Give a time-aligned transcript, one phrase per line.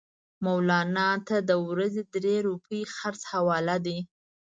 [0.45, 3.99] مولنا ته د ورځې درې روپۍ خرڅ حواله دي.